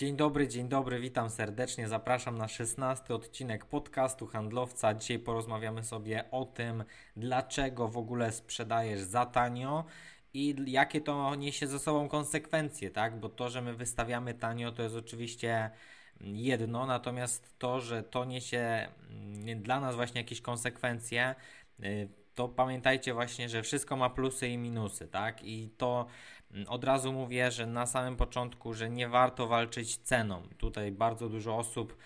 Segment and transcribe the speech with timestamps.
[0.00, 1.88] Dzień dobry, dzień dobry, witam serdecznie.
[1.88, 4.94] Zapraszam na 16 odcinek podcastu Handlowca.
[4.94, 6.84] Dzisiaj porozmawiamy sobie o tym,
[7.16, 9.84] dlaczego w ogóle sprzedajesz za tanio
[10.34, 13.20] i jakie to niesie ze sobą konsekwencje, tak?
[13.20, 15.70] Bo to, że my wystawiamy tanio, to jest oczywiście
[16.20, 21.34] jedno, natomiast to, że to niesie mm, dla nas właśnie jakieś konsekwencje,
[21.84, 25.44] y, to pamiętajcie właśnie, że wszystko ma plusy i minusy, tak?
[25.44, 26.06] I to
[26.68, 30.42] od razu mówię, że na samym początku, że nie warto walczyć ceną.
[30.58, 31.96] Tutaj bardzo dużo osób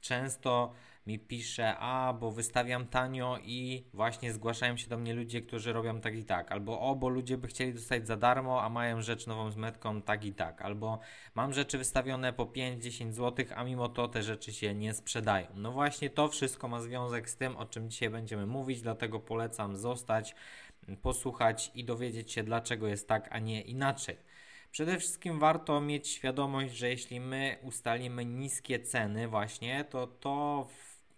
[0.00, 0.72] często
[1.06, 6.00] mi pisze, a bo wystawiam tanio i właśnie zgłaszają się do mnie ludzie, którzy robią
[6.00, 9.26] tak i tak, albo o, bo ludzie by chcieli dostać za darmo, a mają rzecz
[9.26, 10.98] nową z metką tak i tak, albo
[11.34, 15.46] mam rzeczy wystawione po 5-10 zł, a mimo to te rzeczy się nie sprzedają.
[15.54, 19.76] No właśnie to wszystko ma związek z tym, o czym dzisiaj będziemy mówić, dlatego polecam
[19.76, 20.34] zostać,
[21.02, 24.16] posłuchać i dowiedzieć się, dlaczego jest tak, a nie inaczej.
[24.70, 30.66] Przede wszystkim warto mieć świadomość, że jeśli my ustalimy niskie ceny właśnie, to to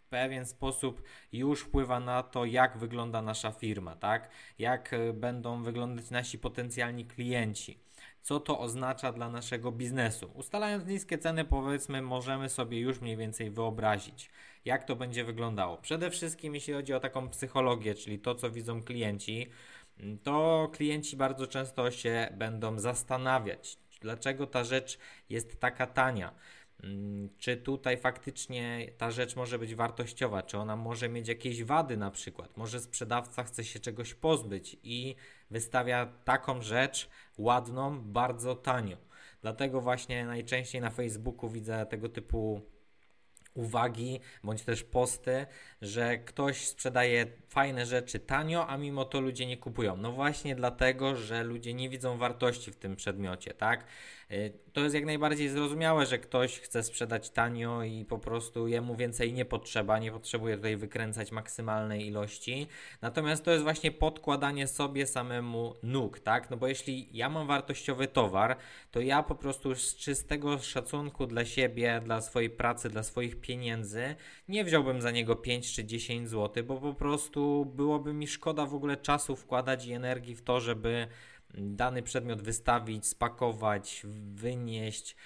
[0.08, 1.02] pewien sposób
[1.32, 4.30] już wpływa na to, jak wygląda nasza firma, tak?
[4.58, 7.87] Jak e, będą wyglądać nasi potencjalni klienci.
[8.22, 10.30] Co to oznacza dla naszego biznesu?
[10.34, 14.30] Ustalając niskie ceny, powiedzmy, możemy sobie już mniej więcej wyobrazić,
[14.64, 15.76] jak to będzie wyglądało.
[15.76, 19.50] Przede wszystkim, jeśli chodzi o taką psychologię, czyli to, co widzą klienci,
[20.22, 26.34] to klienci bardzo często się będą zastanawiać, dlaczego ta rzecz jest taka tania.
[26.82, 31.96] Mm, czy tutaj faktycznie ta rzecz może być wartościowa, czy ona może mieć jakieś wady
[31.96, 32.56] na przykład.
[32.56, 35.16] Może sprzedawca chce się czegoś pozbyć i
[35.50, 38.96] wystawia taką rzecz ładną, bardzo tanio.
[39.42, 42.62] Dlatego właśnie najczęściej na Facebooku widzę tego typu
[43.54, 45.46] uwagi bądź też posty,
[45.82, 49.96] że ktoś sprzedaje fajne rzeczy tanio, a mimo to ludzie nie kupują.
[49.96, 53.84] No właśnie dlatego, że ludzie nie widzą wartości w tym przedmiocie, tak?
[54.30, 58.96] Y, to jest jak najbardziej zrozumiałe, że ktoś chce sprzedać tanio i po prostu jemu
[58.96, 62.66] więcej nie potrzeba, nie potrzebuje tutaj wykręcać maksymalnej ilości.
[63.02, 66.50] Natomiast to jest właśnie podkładanie sobie samemu nóg, tak?
[66.50, 68.56] No bo jeśli ja mam wartościowy towar,
[68.90, 74.14] to ja po prostu z czystego szacunku dla siebie, dla swojej pracy, dla swoich pieniędzy
[74.48, 78.74] nie wziąłbym za niego 5 czy 10 zł, bo po prostu byłoby mi szkoda w
[78.74, 81.08] ogóle czasu wkładać i energii w to, żeby
[81.54, 84.02] dany przedmiot wystawić, spakować,
[84.34, 85.16] wynieść,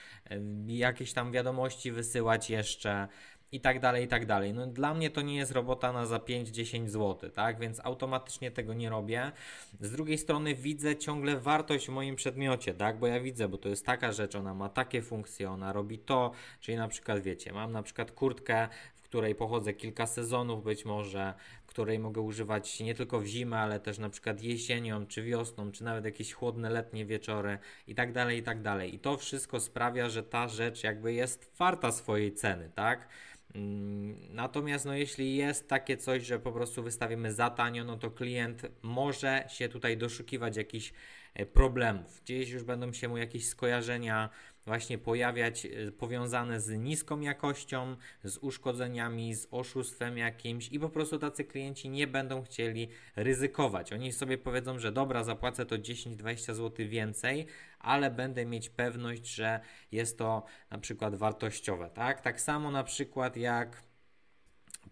[0.67, 3.09] jakieś tam wiadomości wysyłać jeszcze
[3.53, 4.55] i tak dalej, i tak dalej.
[4.55, 7.59] No dla mnie to nie jest robota na za 5-10 zł, tak?
[7.59, 9.33] Więc automatycznie tego nie robię.
[9.81, 12.99] Z drugiej strony widzę ciągle wartość w moim przedmiocie, tak?
[12.99, 16.33] Bo ja widzę, bo to jest taka rzecz, ona ma takie funkcje, ona robi to,
[16.61, 18.69] czyli na przykład wiecie, mam na przykład kurtkę,
[19.13, 21.35] której pochodzę kilka sezonów być może,
[21.67, 25.85] której mogę używać nie tylko w zimę, ale też na przykład jesienią, czy wiosną, czy
[25.85, 28.95] nawet jakieś chłodne letnie wieczory i tak dalej, i tak dalej.
[28.95, 33.09] I to wszystko sprawia, że ta rzecz jakby jest warta swojej ceny, tak?
[33.55, 38.11] Mm, natomiast no, jeśli jest takie coś, że po prostu wystawimy za tanio, no to
[38.11, 40.93] klient może się tutaj doszukiwać jakichś
[41.35, 42.21] e, problemów.
[42.25, 44.31] Gdzieś już będą się mu jakieś skojarzenia
[44.67, 51.19] właśnie pojawiać e, powiązane z niską jakością, z uszkodzeniami, z oszustwem jakimś i po prostu
[51.19, 53.93] tacy klienci nie będą chcieli ryzykować.
[53.93, 57.47] Oni sobie powiedzą, że dobra, zapłacę to 10-20 zł więcej,
[57.79, 59.61] ale będę mieć pewność, że
[59.93, 62.21] jest to na przykład wartościowe, tak?
[62.21, 63.92] Tak samo na przykład jak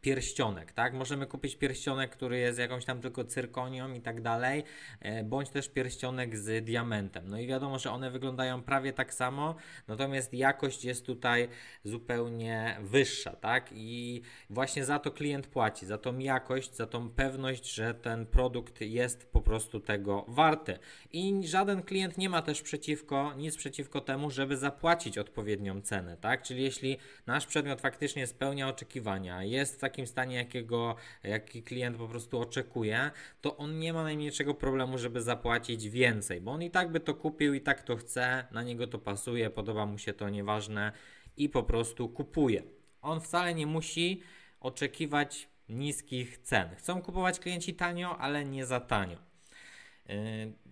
[0.01, 0.95] pierścionek, tak?
[0.95, 4.65] Możemy kupić pierścionek, który jest jakąś tam tylko cyrkonią i tak dalej,
[5.01, 7.29] e, bądź też pierścionek z diamentem.
[7.29, 9.55] No i wiadomo, że one wyglądają prawie tak samo,
[9.89, 11.49] natomiast jakość jest tutaj
[11.85, 13.71] zupełnie wyższa, tak?
[13.73, 18.81] I właśnie za to klient płaci, za tą jakość, za tą pewność, że ten produkt
[18.81, 20.79] jest po prostu tego warty.
[21.13, 26.43] I żaden klient nie ma też przeciwko, nic przeciwko temu, żeby zapłacić odpowiednią cenę, tak?
[26.43, 32.09] Czyli jeśli nasz przedmiot faktycznie spełnia oczekiwania, jest w takim stanie, jakiego, jaki klient po
[32.09, 36.93] prostu oczekuje, to on nie ma najmniejszego problemu, żeby zapłacić więcej, bo on i tak
[36.93, 40.29] by to kupił, i tak to chce, na niego to pasuje, podoba mu się to,
[40.29, 40.93] nieważne
[41.37, 42.63] i po prostu kupuje.
[43.03, 44.23] On wcale nie musi
[44.61, 46.69] oczekiwać niskich cen.
[46.77, 49.19] Chcą kupować klienci tanio, ale nie za tanio.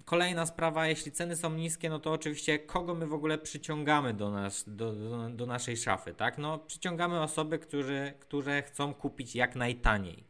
[0.08, 4.30] Kolejna sprawa, jeśli ceny są niskie, no to oczywiście kogo my w ogóle przyciągamy do,
[4.30, 6.38] nas, do, do, do naszej szafy, tak?
[6.38, 10.24] No przyciągamy osoby, którzy, które chcą kupić jak najtaniej.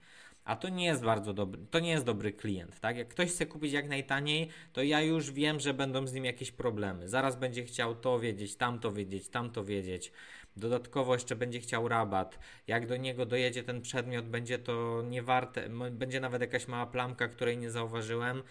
[0.44, 2.96] A to nie jest bardzo dobry, to nie jest dobry klient, tak?
[2.96, 6.52] Jak ktoś chce kupić jak najtaniej, to ja już wiem, że będą z nim jakieś
[6.52, 7.08] problemy.
[7.08, 10.12] Zaraz będzie chciał to wiedzieć, tamto wiedzieć, tamto wiedzieć.
[10.56, 12.38] Dodatkowo jeszcze będzie chciał rabat.
[12.66, 17.58] Jak do niego dojedzie ten przedmiot, będzie to niewarte, będzie nawet jakaś mała plamka, której
[17.58, 18.42] nie zauważyłem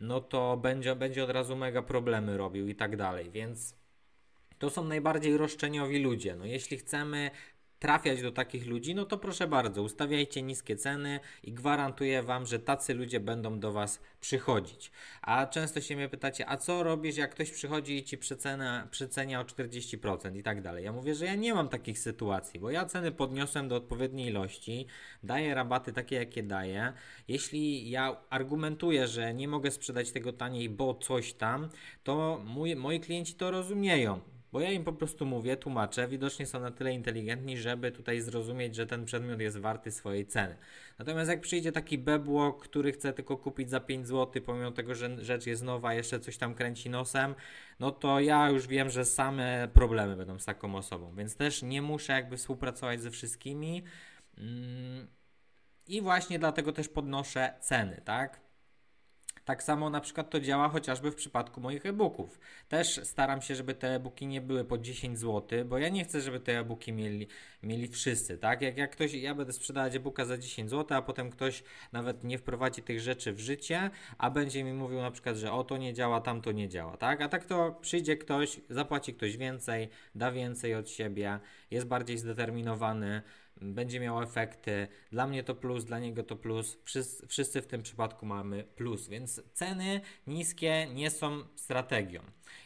[0.00, 3.76] no to będzie, będzie od razu mega problemy robił i tak dalej, więc
[4.58, 6.36] to są najbardziej roszczeniowi ludzie.
[6.36, 7.30] No jeśli chcemy
[7.84, 12.58] trafiać do takich ludzi, no to proszę bardzo, ustawiajcie niskie ceny i gwarantuję Wam, że
[12.58, 14.90] tacy ludzie będą do Was przychodzić.
[15.22, 19.40] A często się mnie pytacie, a co robisz, jak ktoś przychodzi i Ci przecena, przecenia
[19.40, 20.84] o 40% i tak dalej.
[20.84, 24.86] Ja mówię, że ja nie mam takich sytuacji, bo ja ceny podniosłem do odpowiedniej ilości,
[25.22, 26.92] daję rabaty takie, jakie daję.
[27.28, 31.68] Jeśli ja argumentuję, że nie mogę sprzedać tego taniej, bo coś tam,
[32.04, 34.33] to mój, moi klienci to rozumieją.
[34.54, 38.74] Bo ja im po prostu mówię, tłumaczę, widocznie są na tyle inteligentni, żeby tutaj zrozumieć,
[38.74, 40.56] że ten przedmiot jest warty swojej ceny.
[40.98, 45.24] Natomiast jak przyjdzie taki bebłok, który chce tylko kupić za 5 zł, pomimo tego, że
[45.24, 47.34] rzecz jest nowa, jeszcze coś tam kręci nosem,
[47.80, 51.82] no to ja już wiem, że same problemy będą z taką osobą, więc też nie
[51.82, 53.82] muszę jakby współpracować ze wszystkimi.
[54.38, 55.06] Mm,
[55.86, 58.43] I właśnie dlatego też podnoszę ceny, tak?
[59.44, 62.38] Tak samo na przykład to działa chociażby w przypadku moich e-booków.
[62.68, 66.20] Też staram się, żeby te e-booki nie były po 10 zł, bo ja nie chcę,
[66.20, 67.26] żeby te e-booki mieli,
[67.62, 68.62] mieli wszyscy, tak?
[68.62, 71.62] Jak, jak ktoś, ja będę sprzedawać e-booka za 10 zł, a potem ktoś
[71.92, 75.64] nawet nie wprowadzi tych rzeczy w życie, a będzie mi mówił na przykład, że o
[75.64, 77.20] to nie działa, tam to nie działa, tak?
[77.20, 81.38] A tak to przyjdzie ktoś, zapłaci ktoś więcej, da więcej od siebie,
[81.70, 83.22] jest bardziej zdeterminowany,
[83.60, 84.88] będzie miał efekty.
[85.12, 86.78] Dla mnie to plus, dla niego to plus.
[86.84, 92.22] Wszyscy, wszyscy w tym przypadku mamy plus, więc ceny niskie nie są strategią.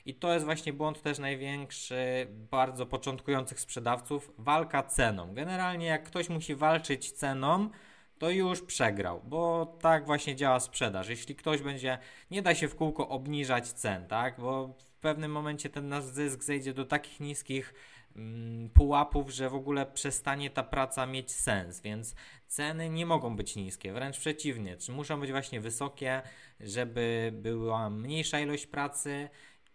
[0.07, 5.35] I to jest właśnie błąd też największy bardzo początkujących sprzedawców walka ceną.
[5.35, 7.71] Generalnie, jak ktoś musi walczyć ceną,
[8.19, 11.09] to już przegrał, bo tak właśnie działa sprzedaż.
[11.09, 11.99] Jeśli ktoś będzie,
[12.31, 16.43] nie da się w kółko obniżać cen, tak, bo w pewnym momencie ten nasz zysk
[16.43, 17.75] zejdzie do takich niskich
[18.75, 22.15] pułapów, że w ogóle przestanie ta praca mieć sens, więc
[22.47, 26.23] ceny nie mogą być niskie, wręcz przeciwnie, czy muszą być właśnie wysokie,
[26.61, 29.29] żeby była mniejsza ilość pracy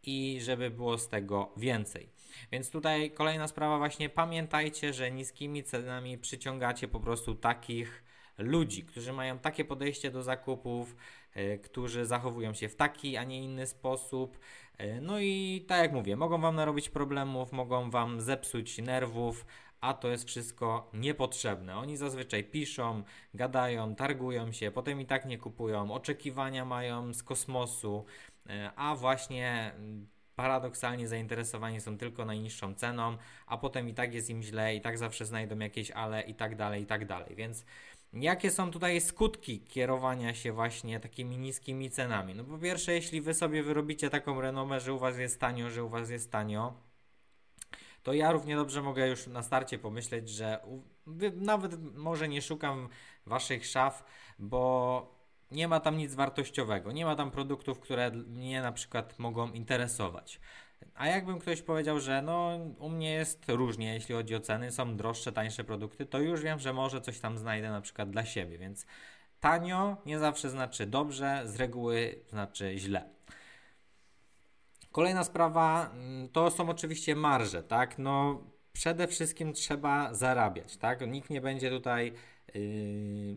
[0.03, 2.09] i żeby było z tego więcej.
[2.51, 8.02] Więc tutaj kolejna sprawa właśnie pamiętajcie, że niskimi cenami przyciągacie po prostu takich
[8.37, 10.95] ludzi, którzy mają takie podejście do zakupów,
[11.35, 14.37] yy, którzy zachowują się w taki, a nie inny sposób,
[14.77, 19.45] E, no i tak jak mówię, mogą Wam narobić problemów, mogą Wam zepsuć nerwów,
[19.81, 21.77] a to jest wszystko niepotrzebne.
[21.77, 23.03] Oni zazwyczaj piszą,
[23.33, 28.05] gadają, targują się, potem i tak nie kupują, oczekiwania mają z kosmosu,
[28.49, 34.29] e, a właśnie mm, paradoksalnie zainteresowani są tylko najniższą ceną, a potem i tak jest
[34.29, 37.35] im źle, i tak zawsze znajdą jakieś ale, i tak dalej, i tak dalej.
[37.35, 37.65] Więc
[38.13, 42.35] Jakie są tutaj skutki kierowania się właśnie takimi niskimi cenami?
[42.35, 45.83] No po pierwsze, jeśli wy sobie wyrobicie taką renomę, że u was jest tanio, że
[45.83, 46.73] u was jest tanio,
[48.03, 50.59] to ja równie dobrze mogę już na starcie pomyśleć, że
[51.35, 52.89] nawet może nie szukam
[53.25, 54.03] waszych szaf,
[54.39, 59.51] bo nie ma tam nic wartościowego, nie ma tam produktów, które mnie na przykład mogą
[59.51, 60.39] interesować.
[60.95, 64.97] A jakbym ktoś powiedział, że no u mnie jest różnie, jeśli chodzi o ceny, są
[64.97, 68.57] droższe, tańsze produkty, to już wiem, że może coś tam znajdę na przykład dla siebie,
[68.57, 68.85] więc
[69.39, 73.09] tanio nie zawsze znaczy dobrze, z reguły znaczy źle.
[74.91, 77.97] Kolejna sprawa mm, to są oczywiście marże, tak?
[77.97, 78.43] No
[78.73, 81.07] przede wszystkim trzeba zarabiać, tak?
[81.07, 82.13] Nikt nie będzie tutaj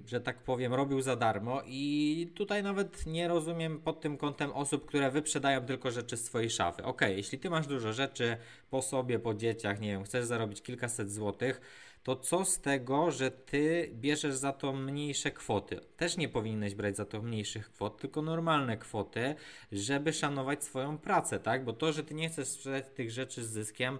[0.07, 4.87] że tak powiem, robił za darmo i tutaj nawet nie rozumiem pod tym kątem osób,
[4.87, 6.85] które wyprzedają tylko rzeczy z swojej szafy.
[6.85, 8.37] Ok, jeśli ty masz dużo rzeczy
[8.71, 11.61] po sobie, po dzieciach, nie wiem, chcesz zarobić kilkaset złotych,
[12.03, 15.81] to co z tego, że ty bierzesz za to mniejsze kwoty?
[15.97, 19.35] Też nie powinieneś brać za to mniejszych kwot, tylko normalne kwoty,
[19.73, 21.65] żeby szanować swoją pracę, tak?
[21.65, 23.99] Bo to, że ty nie chcesz sprzedać tych rzeczy z zyskiem,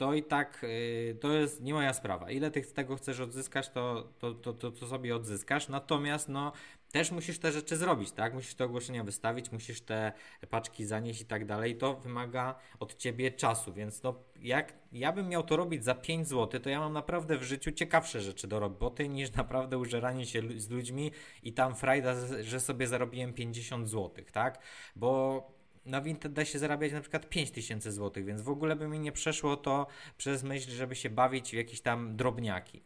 [0.00, 2.30] to i tak y, to jest nie moja sprawa.
[2.30, 5.68] Ile ty z tego chcesz odzyskać, to, to, to, to, to sobie odzyskasz.
[5.68, 6.52] Natomiast no,
[6.92, 8.34] też musisz te rzeczy zrobić, tak?
[8.34, 10.12] Musisz te ogłoszenia wystawić, musisz te
[10.50, 11.76] paczki zanieść i tak dalej.
[11.76, 16.28] To wymaga od ciebie czasu, więc no, jak ja bym miał to robić za 5
[16.28, 20.42] zł, to ja mam naprawdę w życiu ciekawsze rzeczy do roboty niż naprawdę użeranie się
[20.56, 21.10] z ludźmi
[21.42, 24.58] i tam frajda, że sobie zarobiłem 50 zł, tak?
[24.96, 29.00] Bo na Vinted da się zarabiać na przykład 5000 zł, więc w ogóle by mi
[29.00, 32.82] nie przeszło to przez myśl, żeby się bawić w jakieś tam drobniaki.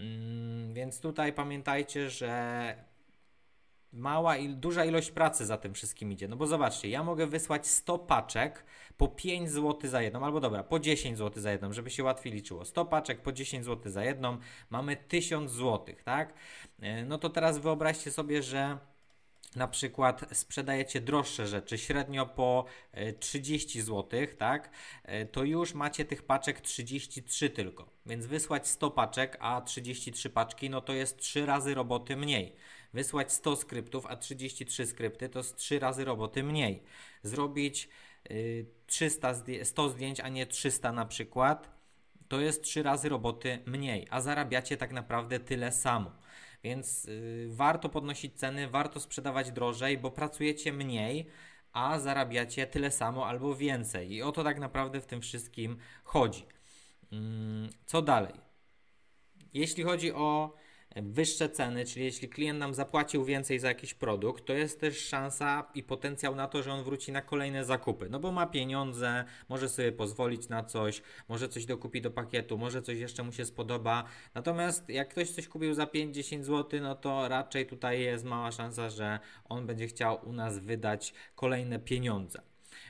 [0.00, 2.74] Mm, więc tutaj pamiętajcie, że
[3.92, 6.28] mała i duża ilość pracy za tym wszystkim idzie.
[6.28, 8.64] No bo zobaczcie, ja mogę wysłać 100 paczek
[8.96, 12.32] po 5 zł za jedną, albo dobra, po 10 zł za jedną, żeby się łatwiej
[12.32, 12.64] liczyło.
[12.64, 14.38] 100 paczek po 10 zł za jedną,
[14.70, 16.34] mamy 1000 zł, tak?
[16.80, 18.78] E, no to teraz wyobraźcie sobie, że
[19.56, 22.64] na przykład sprzedajecie droższe rzeczy, średnio po
[23.20, 24.70] 30 e, zł, tak,
[25.02, 27.90] e, to już macie tych paczek 33 tylko.
[28.06, 32.56] Więc wysłać 100 paczek, a 33 paczki, no to jest 3 razy roboty mniej.
[32.92, 36.82] Wysłać 100 skryptów, a 33 skrypty to jest 3 razy roboty mniej.
[37.22, 37.88] Zrobić
[38.86, 41.76] 300 100 zdjęć, a nie 300 na przykład,
[42.28, 46.12] to jest 3 razy roboty mniej, a zarabiacie tak naprawdę tyle samo.
[46.64, 51.26] Więc yy, warto podnosić ceny, warto sprzedawać drożej, bo pracujecie mniej,
[51.72, 54.12] a zarabiacie tyle samo albo więcej.
[54.12, 56.46] I o to tak naprawdę w tym wszystkim chodzi.
[57.10, 57.18] Yy,
[57.86, 58.34] co dalej?
[59.54, 60.54] Jeśli chodzi o
[61.02, 65.70] wyższe ceny, czyli jeśli klient nam zapłacił więcej za jakiś produkt, to jest też szansa
[65.74, 68.08] i potencjał na to, że on wróci na kolejne zakupy.
[68.10, 72.82] No bo ma pieniądze, może sobie pozwolić na coś, może coś dokupi do pakietu, może
[72.82, 74.04] coś jeszcze mu się spodoba.
[74.34, 78.90] Natomiast jak ktoś coś kupił za 5-10 zł, no to raczej tutaj jest mała szansa,
[78.90, 82.42] że on będzie chciał u nas wydać kolejne pieniądze.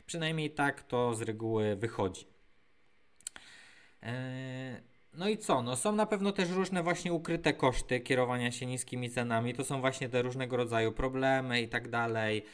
[0.06, 2.26] Przynajmniej tak to z reguły wychodzi.
[4.02, 5.62] Eee no i co?
[5.62, 9.54] No są na pewno też różne właśnie ukryte koszty kierowania się niskimi cenami.
[9.54, 12.44] To są właśnie te różnego rodzaju problemy i tak dalej.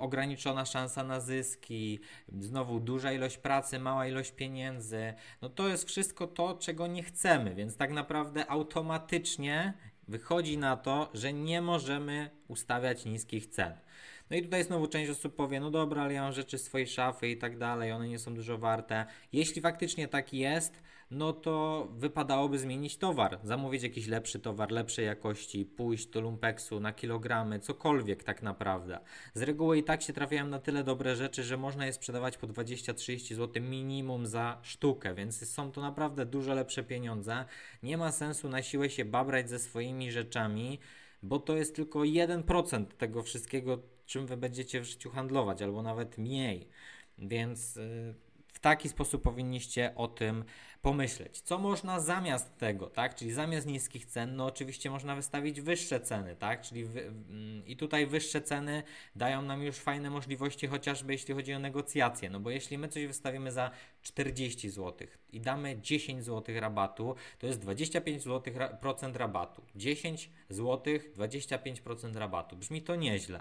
[0.00, 2.00] Ograniczona szansa na zyski,
[2.38, 5.14] znowu duża ilość pracy, mała ilość pieniędzy.
[5.42, 9.74] No to jest wszystko to, czego nie chcemy, więc tak naprawdę automatycznie
[10.08, 13.72] wychodzi na to, że nie możemy ustawiać niskich cen.
[14.30, 17.28] No i tutaj znowu część osób powie, no dobra, ale ja mam rzeczy swojej szafy
[17.28, 19.06] i tak dalej, one nie są dużo warte.
[19.32, 25.64] Jeśli faktycznie tak jest, no to wypadałoby zmienić towar, zamówić jakiś lepszy towar, lepszej jakości,
[25.64, 29.00] pójść do lumpeksu na kilogramy, cokolwiek tak naprawdę.
[29.34, 32.46] Z reguły i tak się trafiają na tyle dobre rzeczy, że można je sprzedawać po
[32.46, 37.44] 20-30 zł minimum za sztukę, więc są to naprawdę dużo lepsze pieniądze.
[37.82, 40.78] Nie ma sensu na siłę się babrać ze swoimi rzeczami,
[41.22, 46.18] bo to jest tylko 1% tego wszystkiego, czym wy będziecie w życiu handlować, albo nawet
[46.18, 46.68] mniej.
[47.18, 48.25] Więc y, w
[48.66, 50.44] taki sposób powinniście o tym
[50.82, 51.40] pomyśleć.
[51.40, 53.14] Co można zamiast tego, tak?
[53.14, 56.62] Czyli zamiast niskich cen, no oczywiście można wystawić wyższe ceny, tak?
[56.62, 58.82] Czyli wy, mm, i tutaj wyższe ceny
[59.16, 62.30] dają nam już fajne możliwości, chociażby jeśli chodzi o negocjacje.
[62.30, 63.70] No bo jeśli my coś wystawimy za
[64.02, 69.62] 40 zł i damy 10 zł rabatu, to jest 25% zł procent rabatu.
[69.74, 72.56] 10 zł, 25% rabatu.
[72.56, 73.40] Brzmi to nieźle.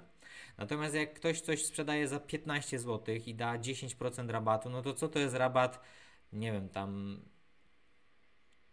[0.57, 5.09] Natomiast jak ktoś coś sprzedaje za 15 zł i da 10% rabatu, no to co
[5.09, 5.81] to jest rabat?
[6.33, 7.21] Nie wiem, tam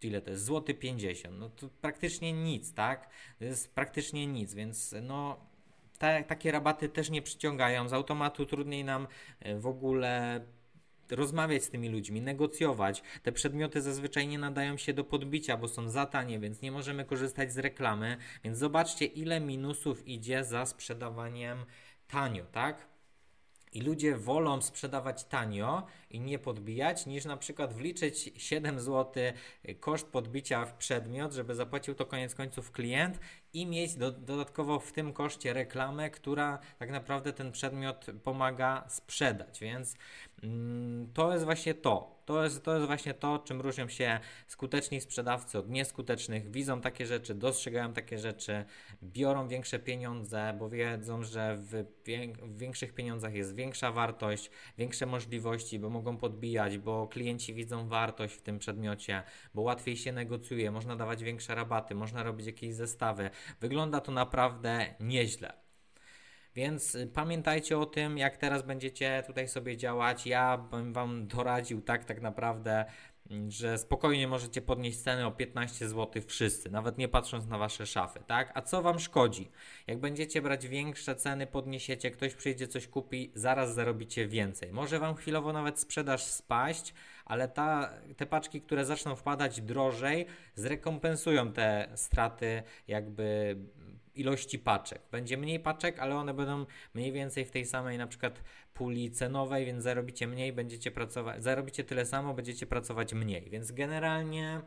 [0.02, 0.44] ile to jest?
[0.44, 1.38] Złoty 50.
[1.38, 3.10] No to praktycznie nic, tak?
[3.38, 5.52] To jest praktycznie nic, więc no
[6.26, 7.88] takie rabaty też nie przyciągają.
[7.88, 9.06] Z automatu trudniej nam
[9.40, 10.40] e, w ogóle
[11.12, 13.02] rozmawiać z tymi ludźmi, negocjować.
[13.22, 17.04] Te przedmioty zazwyczaj nie nadają się do podbicia, bo są za tanie, więc nie możemy
[17.04, 18.16] korzystać z reklamy.
[18.44, 21.64] Więc zobaczcie, ile minusów idzie za sprzedawaniem
[22.08, 22.92] tanio, tak?
[23.72, 29.22] I ludzie wolą sprzedawać tanio i nie podbijać, niż na przykład wliczyć 7 zł
[29.80, 33.20] koszt podbicia w przedmiot, żeby zapłacił to koniec końców klient
[33.52, 39.60] i mieć do, dodatkowo w tym koszcie reklamę, która tak naprawdę ten przedmiot pomaga sprzedać.
[39.60, 39.94] Więc
[41.14, 42.22] to jest właśnie to.
[42.24, 46.50] To jest, to jest właśnie to, czym różnią się skuteczni sprzedawcy od nieskutecznych.
[46.50, 48.64] Widzą takie rzeczy, dostrzegają takie rzeczy,
[49.02, 51.84] biorą większe pieniądze, bo wiedzą, że w,
[52.44, 58.34] w większych pieniądzach jest większa wartość, większe możliwości, bo mogą podbijać, bo klienci widzą wartość
[58.34, 59.22] w tym przedmiocie,
[59.54, 63.30] bo łatwiej się negocjuje, można dawać większe rabaty, można robić jakieś zestawy.
[63.60, 65.62] Wygląda to naprawdę nieźle.
[66.54, 70.26] Więc y, pamiętajcie o tym, jak teraz będziecie tutaj sobie działać.
[70.26, 72.84] Ja bym Wam doradził tak, tak naprawdę,
[73.30, 77.86] mm, że spokojnie możecie podnieść ceny o 15 zł wszyscy, nawet nie patrząc na Wasze
[77.86, 78.52] szafy, tak?
[78.54, 79.50] A co Wam szkodzi?
[79.86, 84.72] Jak będziecie brać większe ceny, podniesiecie, ktoś przyjdzie, coś kupi, zaraz zarobicie więcej.
[84.72, 86.94] Może Wam chwilowo nawet sprzedaż spaść,
[87.24, 93.56] ale ta, te paczki, które zaczną wpadać drożej, zrekompensują te straty jakby
[94.14, 95.02] ilości paczek.
[95.10, 98.42] Będzie mniej paczek, ale one będą mniej więcej w tej samej na przykład
[98.74, 103.50] puli cenowej, więc zarobicie mniej, będziecie pracować, zarobicie tyle samo, będziecie pracować mniej.
[103.50, 104.60] Więc generalnie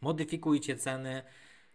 [0.00, 1.22] modyfikujcie ceny,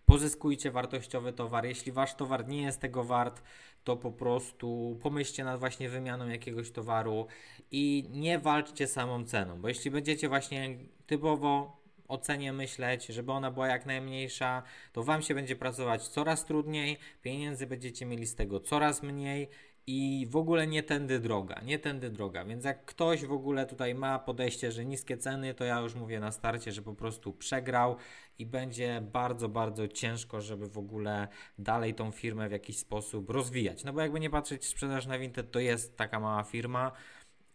[0.06, 1.66] pozyskujcie wartościowy towar.
[1.66, 3.42] Jeśli wasz towar nie jest tego wart,
[3.84, 7.28] to po prostu pomyślcie nad właśnie wymianą jakiegoś towaru
[7.72, 10.78] i nie walczcie samą ceną, bo jeśli będziecie właśnie
[11.08, 11.79] typowo
[12.10, 14.64] o cenie myśleć, żeby ona była jak najmniejsza,
[14.94, 19.50] to Wam się będzie pracować coraz trudniej, pieniędzy będziecie mieli z tego coraz mniej
[19.92, 22.46] i w ogóle nie tędy droga, nie tędy droga.
[22.46, 26.20] Więc jak ktoś w ogóle tutaj ma podejście, że niskie ceny, to ja już mówię
[26.20, 27.96] na starcie, że po prostu przegrał
[28.40, 33.84] i będzie bardzo, bardzo ciężko, żeby w ogóle dalej tą firmę w jakiś sposób rozwijać.
[33.84, 36.92] No bo jakby nie patrzeć, sprzedaż na Vinted to jest taka mała firma,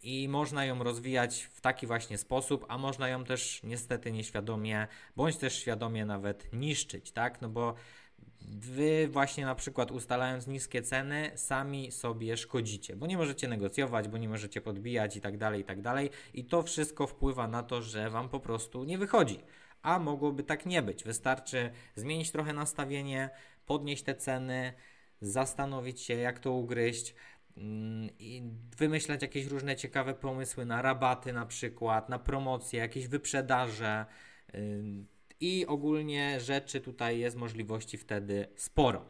[0.05, 5.37] i można ją rozwijać w taki właśnie sposób, a można ją też niestety nieświadomie, bądź
[5.37, 7.41] też świadomie nawet niszczyć, tak?
[7.41, 7.75] No bo
[8.49, 14.19] Wy właśnie na przykład ustalając niskie ceny, sami sobie szkodzicie, bo nie możecie negocjować, bo
[14.19, 16.11] nie możecie podbijać i tak dalej, i tak dalej.
[16.35, 19.41] I to wszystko wpływa na to, że Wam po prostu nie wychodzi.
[19.83, 21.05] A mogłoby tak nie być.
[21.05, 23.31] Wystarczy zmienić trochę nastawienie,
[23.67, 24.73] podnieść te ceny,
[25.21, 27.15] zastanowić się, jak to ugryźć
[28.19, 28.43] i
[28.79, 34.07] wymyślać jakieś różne ciekawe pomysły na rabaty na przykład, na promocje, jakieś wyprzedaże
[35.41, 39.05] i ogólnie rzeczy tutaj jest możliwości wtedy sporo.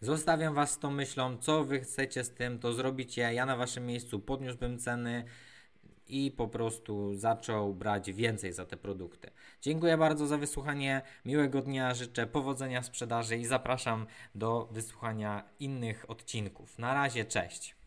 [0.00, 3.22] Zostawiam Was z tą myślą, co Wy chcecie z tym, to zrobicie.
[3.22, 5.24] Ja na Waszym miejscu podniósłbym ceny
[6.10, 9.30] i po prostu zaczął brać więcej za te produkty.
[9.62, 11.02] Dziękuję bardzo za wysłuchanie.
[11.24, 16.78] Miłego dnia, życzę powodzenia w sprzedaży i zapraszam do wysłuchania innych odcinków.
[16.78, 17.79] Na razie, cześć.